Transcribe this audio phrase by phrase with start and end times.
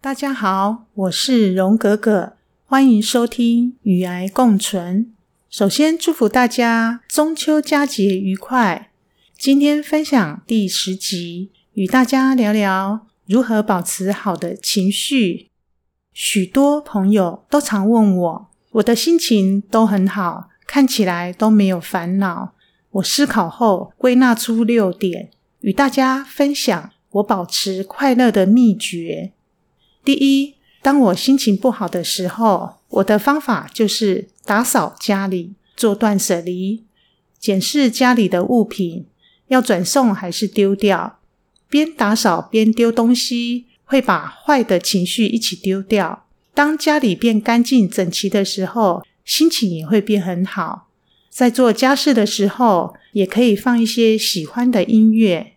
[0.00, 5.06] 大家好，我是荣格格，欢迎收听《与癌共存》。
[5.50, 8.92] 首先祝福大家中秋佳节愉快。
[9.36, 15.48] 今天分享第十集，与大家聊聊如何保持好的情绪。
[16.12, 22.54] 许多朋友都常问我，我的心情都很好，看起来都没有烦恼。
[22.92, 25.30] 我思考后归纳出六点，
[25.62, 29.32] 与大家分享我保持快乐的秘诀。
[30.08, 36.82] 第一，当我心情不好的时候，我的方法就是打扫家里，做断舍离，
[37.38, 39.04] 检视家里的物品，
[39.48, 41.18] 要转送还是丢掉。
[41.68, 46.24] 边打扫边丢东西，会把坏的情绪一起丢掉。
[46.54, 50.88] 当家里变干净整齐的时候，心情也会变很好。
[51.28, 55.52] 在做家事的时候，也可以放一些喜欢的音乐，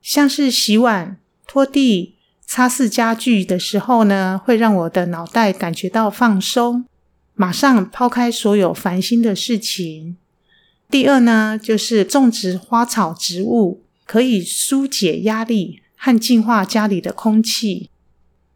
[0.00, 2.14] 像是洗碗、拖地。
[2.52, 6.84] 擦拭家具的时候呢，会让我的脑袋感觉到放松，
[7.34, 10.16] 马上抛开所有烦心的事情。
[10.90, 17.88] 第二呢，就是种植花草植物，可以疏解压力和净化家里的空气。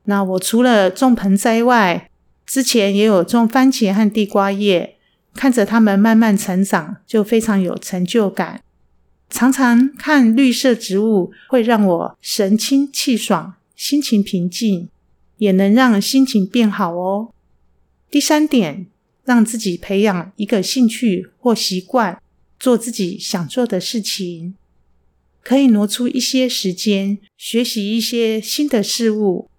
[0.06, 2.10] 那我除了种盆栽外，
[2.44, 4.96] 之前也有种番茄和地瓜叶，
[5.34, 8.60] 看着它们慢慢成长，就非常有成就感。
[9.30, 13.54] 常常看绿色植物，会让我神清气爽。
[13.74, 14.88] 心情平静，
[15.38, 17.32] 也能让心情变好哦。
[18.10, 18.86] 第三点，
[19.24, 22.22] 让自己培养一个兴趣或习惯，
[22.58, 24.54] 做自己想做的事情，
[25.42, 29.50] 可以挪出一些时间学习一些新的事物。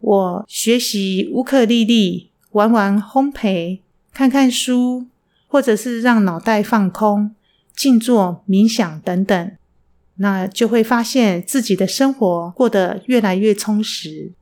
[0.00, 3.80] 我学习乌克丽丽，玩玩烘焙，
[4.12, 5.06] 看看书，
[5.46, 7.34] 或者是让脑袋放空、
[7.74, 9.52] 静坐、冥想等等。
[10.18, 14.32] 那就会发现自己的生活过得越来越充实，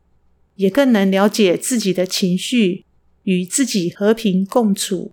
[0.56, 2.84] 也更能了解自己的情绪，
[3.24, 5.12] 与自己和平共处。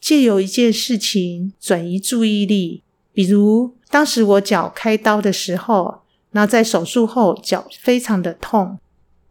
[0.00, 2.82] 借由一件事情转移注意力，
[3.12, 8.78] 比如当时我脚开刀的时候，那在手术后脚非常的痛，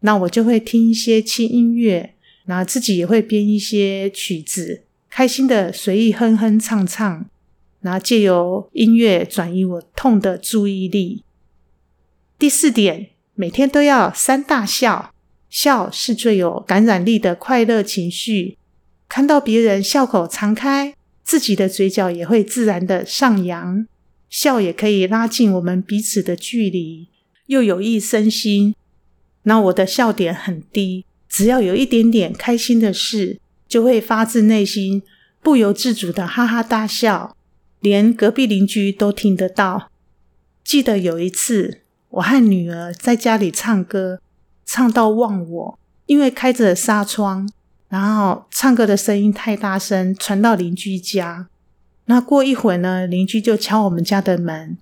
[0.02, 2.16] 那我就会听一些轻音乐，
[2.48, 7.30] 那自己也会编一些曲子，开心的随意哼哼唱唱。
[7.86, 11.24] 然后借由音乐转移我痛的注意力。
[12.40, 15.14] 第四点，每天都要三大笑，
[15.52, 18.58] 笑是最有感染力的快乐情绪。
[19.08, 23.86] 看到别人笑口常开，自己的嘴角也会自然的上扬。
[24.32, 27.10] 笑也可以拉近我们彼此的距离，
[27.46, 28.74] 又有益身心。
[29.44, 35.04] 那我的笑点很低，只要有一点点开心的事，就会发自内心、
[35.44, 37.38] 不由自主的哈哈大笑。
[37.86, 39.92] 连隔壁邻居都听得到。
[40.64, 44.20] 记得有一次，我和女儿在家里唱歌，
[44.66, 47.48] 唱到忘我，因为开着纱窗，
[47.88, 51.48] 然后唱歌的声音太大声，传到邻居家。
[52.06, 54.80] 那过一会儿呢，邻居就敲我们家的门，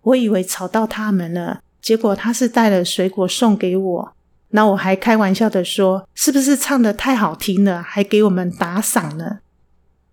[0.00, 4.12] 我以为吵到他们了，结果他是带了水果送给我。
[4.52, 9.40] 那我还开玩笑的说：“是不是唱的太好听了，还给我们打赏呢？”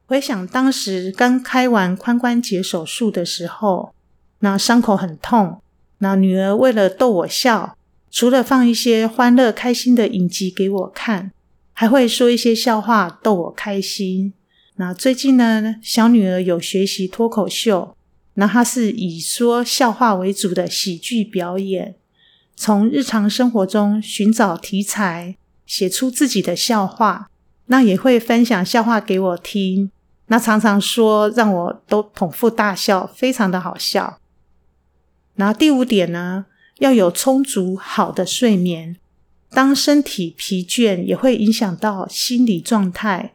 [0.09, 3.93] 回想当时刚开完髋关节手术的时候，
[4.39, 5.61] 那伤口很痛。
[5.99, 7.77] 那女儿为了逗我笑，
[8.09, 11.31] 除了放一些欢乐开心的影集给我看，
[11.73, 14.33] 还会说一些笑话逗我开心。
[14.77, 17.95] 那最近呢，小女儿有学习脱口秀，
[18.33, 21.93] 那她是以说笑话为主的喜剧表演，
[22.55, 25.35] 从日常生活中寻找题材，
[25.67, 27.29] 写出自己的笑话。
[27.71, 29.91] 那也会分享笑话给我听。
[30.29, 34.19] 那常常说让我都捧腹大笑，非常的好笑。
[35.35, 36.45] 然后第五点呢，
[36.79, 38.95] 要有充足好的睡眠。
[39.49, 43.33] 当身体疲倦，也会影响到心理状态。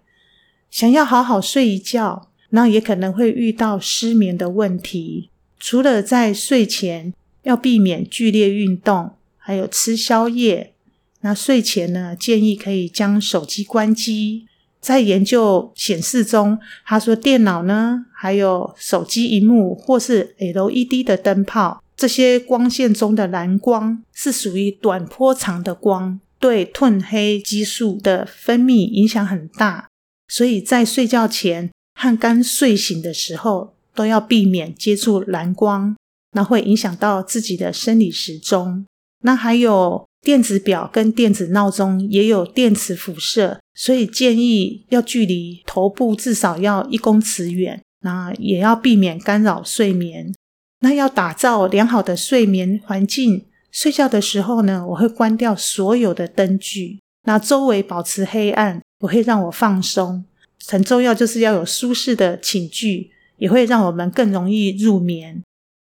[0.70, 5.30] 想要好好睡一觉，那也可能会遇到失眠的问题。
[5.58, 7.12] 除了在睡前
[7.42, 10.74] 要避免剧烈运动，还有吃宵夜。
[11.22, 14.46] 那睡前呢，建议可以将手机关机。
[14.84, 29.88] 在研究显示中，他说电脑呢，还有手机荧幕或是 LED 的灯泡，这些光线中的蓝光是属于短波长的光，对褪黑激素的分泌影响很大，
[30.28, 35.96] 所以在睡觉前和刚睡醒的时候都要避免接触蓝光，
[36.32, 38.84] 那会影响到自己的生理时钟。
[39.22, 40.06] 那还有。
[40.24, 47.80] 电子表跟电子闹钟也有电磁辐射，所以建议要距离头部至少要一公尺远。
[48.00, 50.34] 那也要避免干扰睡眠。
[50.80, 60.26] 那要打造良好的睡眠环境，睡觉的时候呢，我会关掉所有的灯具，那周围保持黑暗，不会让我放松。
[60.66, 65.42] 很重要就是要有舒适的寝具，也会让我们更容易入眠。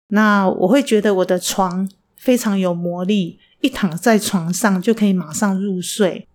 [0.09, 6.27] 那我会觉得我的床非常有魔力，一躺在床上就可以马上入睡。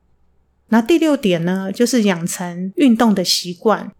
[0.69, 3.92] 那第六点呢，就是养成运动的习惯。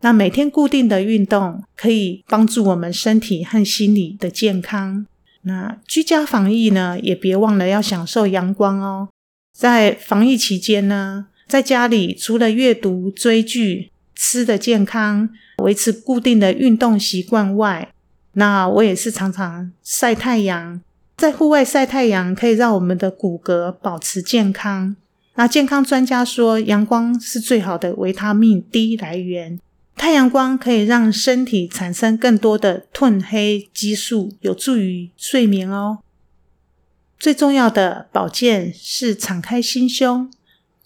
[0.00, 5.06] 那每天固定的运动可以帮助我们身体和心理的健康。
[5.42, 9.08] 那居家防疫呢，也别忘了要享受阳光哦。
[9.56, 15.28] 在防疫期间呢，在家里除了阅读、追剧、吃的健康、
[15.58, 17.92] 维持固定的运动习惯外，
[18.32, 20.80] 那我也是常常晒太阳。
[21.20, 24.96] 在户外晒太阳可以让我们的骨骼保持健康。
[25.34, 29.60] 那健康专家说，阳光是最好的维他命 D 来源。
[29.94, 35.98] 太阳光可以让身体产生更多的褪黑激素，有助于睡眠哦。
[37.18, 40.30] 最重要的保健是敞开心胸。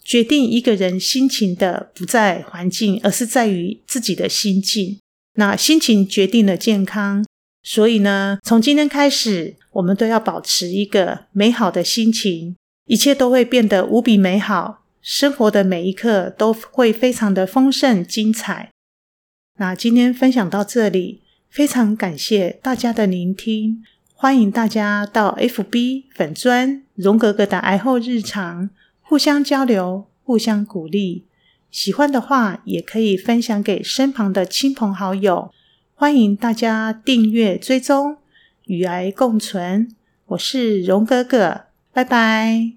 [0.03, 4.99] 决定一个人心情的不在环境，而是在于自己的心境。
[5.35, 7.25] 那心情决定了健康，
[7.63, 12.55] 所以呢，从今天开始，我们都要保持一个美好的心情，
[12.85, 18.71] 一切都会变得无比美好，生活的每一刻都会非常的丰盛精彩。
[19.57, 23.83] 那今天分享到这里，非常感谢大家的聆听，
[24.13, 28.69] 欢迎大家到 FB 粉砖荣格格的爱后日常
[29.01, 31.25] 互相交流、互相鼓励。
[31.69, 35.51] 喜欢的话，也可以分享给身旁的亲朋好友。
[35.93, 38.17] 欢迎大家订阅追踪，
[38.65, 39.89] 与癌共存。
[40.27, 42.71] 我是荣哥哥，拜拜。